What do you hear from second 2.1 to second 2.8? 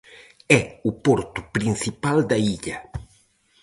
da illa.